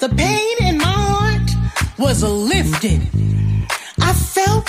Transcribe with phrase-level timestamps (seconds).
[0.00, 1.50] The pain in my heart
[1.98, 3.02] was lifted.
[4.00, 4.64] I felt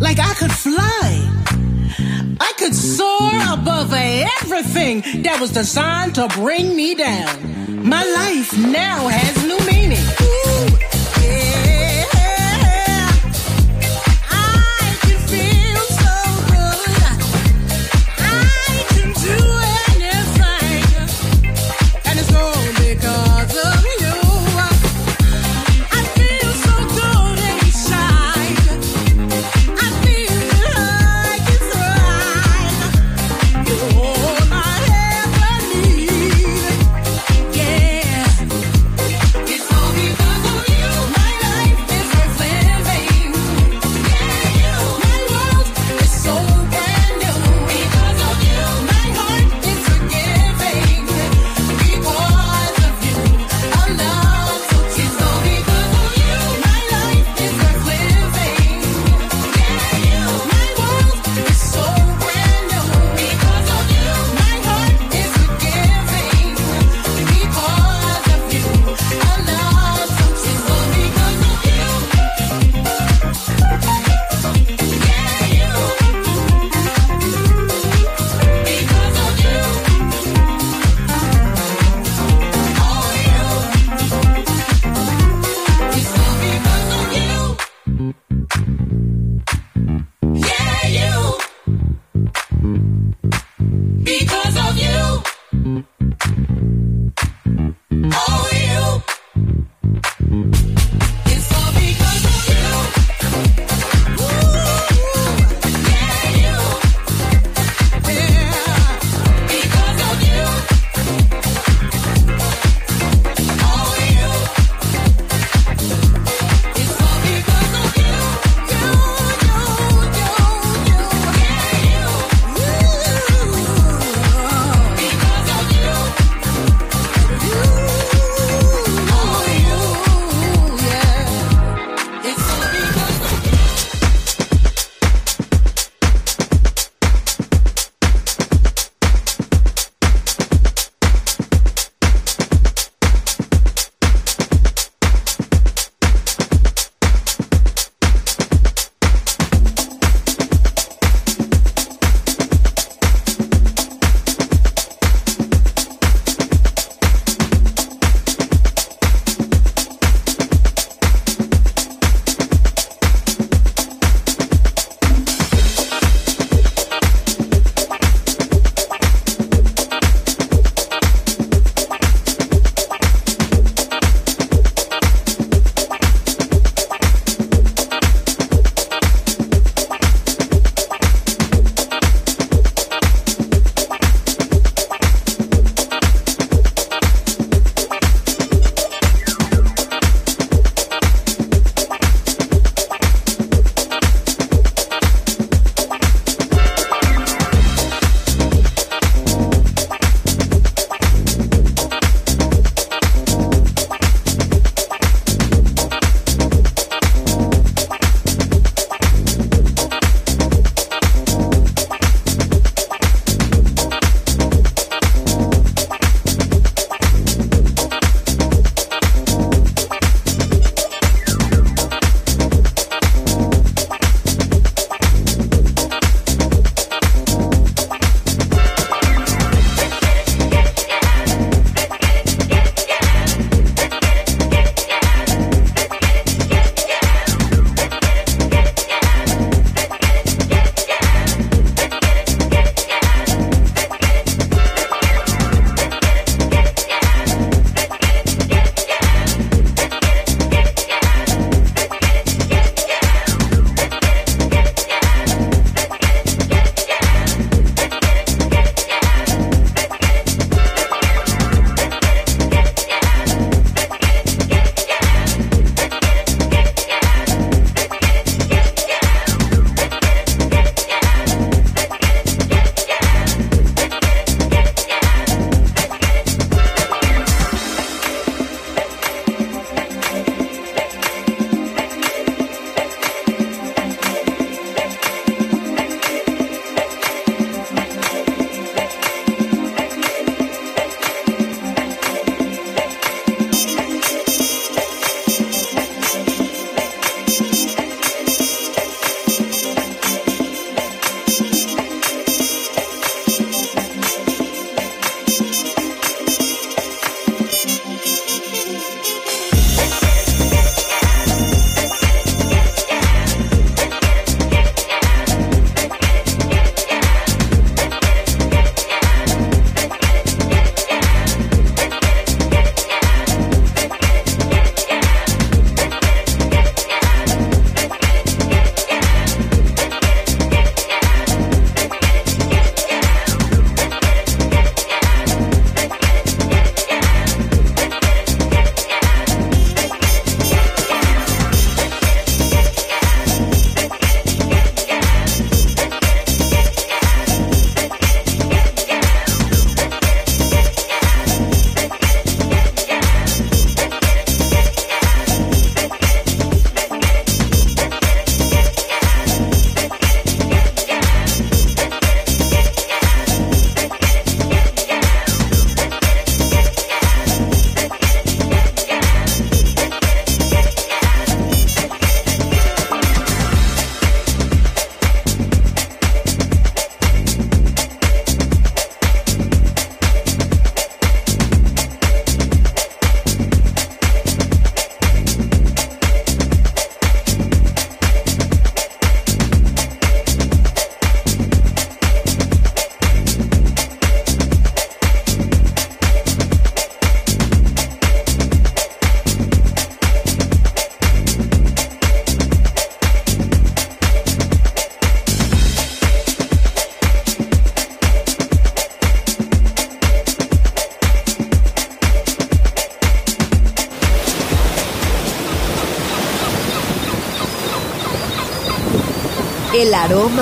[0.00, 2.36] like I could fly.
[2.38, 7.88] I could soar above everything that was designed to bring me down.
[7.88, 10.06] My life now has new meaning.
[10.22, 10.75] Ooh.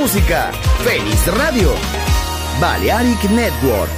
[0.00, 0.52] Música!
[0.84, 1.72] ¡Feliz radio!
[2.60, 3.97] Balearic Network.